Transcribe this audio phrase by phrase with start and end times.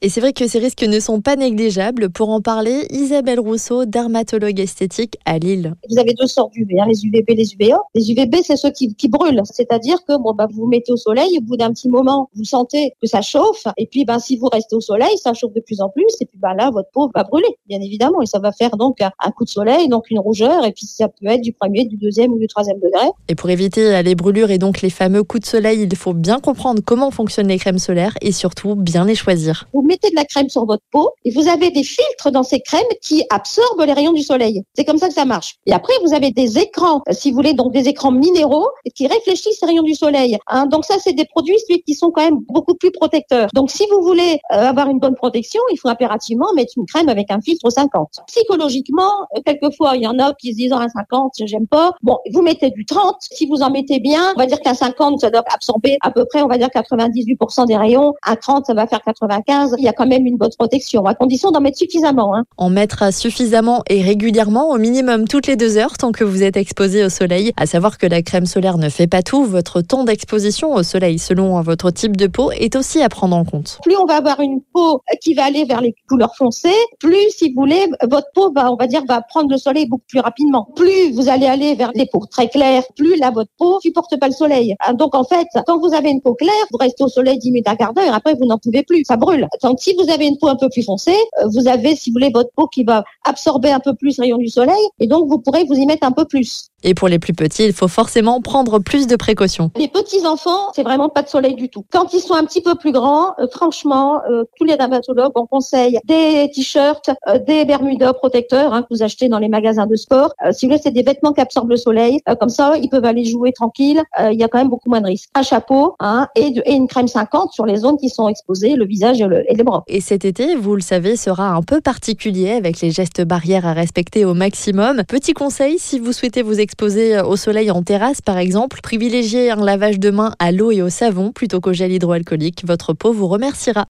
[0.00, 2.08] Et c'est vrai que ces risques ne sont pas négligeables.
[2.08, 5.74] Pour en parler, Isabelle Rousseau, dermatologue esthétique à Lille.
[5.90, 7.80] Vous avez deux sortes d'UV, hein, les UVB et les UVA.
[7.96, 9.42] Les UVB, c'est ceux qui, qui brûlent.
[9.44, 12.44] C'est-à-dire que bon, bah, vous vous mettez au soleil, au bout d'un petit moment, vous
[12.44, 13.66] sentez que ça chauffe.
[13.76, 16.06] Et puis, ben, si vous restez au soleil, ça chauffe de plus en plus.
[16.20, 18.22] Et puis, ben, là, votre peau va brûler, bien évidemment.
[18.22, 20.64] Et ça va faire donc un coup de soleil, donc une rougeur.
[20.64, 23.08] Et puis, ça peut être du premier, du deuxième ou du troisième degré.
[23.28, 26.38] Et pour éviter les brûlures et donc les fameux coups de soleil, il faut bien
[26.38, 29.66] comprendre comment fonctionnent les crèmes solaires et surtout bien les choisir.
[29.72, 32.60] Vous mettez de la crème sur votre peau et vous avez des filtres dans ces
[32.60, 34.62] crèmes qui absorbent les rayons du soleil.
[34.74, 35.56] C'est comme ça que ça marche.
[35.66, 39.60] Et après, vous avez des écrans, si vous voulez, donc des écrans minéraux qui réfléchissent
[39.62, 40.38] les rayons du soleil.
[40.46, 40.66] Hein.
[40.66, 41.56] Donc ça, c'est des produits
[41.86, 43.48] qui sont quand même beaucoup plus protecteurs.
[43.54, 47.08] Donc si vous voulez euh, avoir une bonne protection, il faut impérativement mettre une crème
[47.08, 48.20] avec un filtre 50.
[48.26, 51.92] Psychologiquement, euh, quelquefois, il y en a qui se disent un 50, j'aime pas.
[52.02, 53.16] Bon, vous mettez du 30.
[53.20, 56.24] Si vous en mettez bien, on va dire qu'un 50, ça doit absorber à peu
[56.24, 58.14] près, on va dire 98% des rayons.
[58.24, 59.76] Un 30, ça va faire 95.
[59.78, 62.34] Il y a quand même une bonne protection, à condition d'en mettre suffisamment.
[62.34, 62.44] Hein.
[62.56, 66.56] En mettre suffisamment et régulièrement, au minimum toutes les deux heures, tant que vous êtes
[66.56, 67.52] exposé au soleil.
[67.56, 69.44] À savoir que la crème solaire ne fait pas tout.
[69.44, 73.44] Votre temps d'exposition au soleil, selon votre type de peau, est aussi à prendre en
[73.44, 73.78] compte.
[73.82, 77.52] Plus on va avoir une peau qui va aller vers les couleurs foncées, plus, si
[77.52, 80.68] vous voulez, votre peau va, on va dire, va prendre le soleil beaucoup plus rapidement.
[80.76, 84.26] Plus vous allez aller vers des peaux très claires, plus là, votre peau supporte pas
[84.26, 84.74] le soleil.
[84.80, 87.50] Ah, donc, en fait, quand vous avez une peau claire, vous restez au soleil 10
[87.50, 89.04] minutes, un quart d'heure, après, vous n'en pouvez plus.
[89.04, 89.48] Ça brûle.
[89.68, 92.14] Donc, si vous avez une peau un peu plus foncée, euh, vous avez, si vous
[92.14, 95.28] voulez, votre peau qui va absorber un peu plus les rayons du soleil, et donc,
[95.28, 96.68] vous pourrez vous y mettre un peu plus.
[96.84, 99.70] Et pour les plus petits, il faut forcément prendre plus de précautions.
[99.76, 101.84] Les petits enfants, c'est vraiment pas de soleil du tout.
[101.90, 105.46] Quand ils sont un petit peu plus grands, euh, franchement, euh, tous les dermatologues on
[105.46, 109.96] conseille des t-shirts, euh, des bermudas protecteurs hein, que vous achetez dans les magasins de
[109.96, 110.32] sport.
[110.52, 112.20] si vous voulez, c'est des vêtements qui absorbent le soleil.
[112.38, 114.02] comme ça, ils peuvent aller jouer tranquille.
[114.30, 115.30] Il y a quand même beaucoup moins de risques.
[115.34, 118.86] Un chapeau hein, et, et, une crème 50 sur les zones qui sont exposées, le
[118.86, 119.82] visage et, le, et les bras.
[119.88, 123.72] Et cet été, vous le savez, sera un peu particulier avec les gestes barrières à
[123.72, 125.02] respecter au maximum.
[125.04, 129.64] Petit conseil, si vous souhaitez vous exposer au soleil en terrasse, par exemple, privilégiez un
[129.64, 132.62] lavage de mains à l'eau et au savon plutôt qu'au gel hydroalcoolique.
[132.66, 133.86] Votre peau vous remerciera.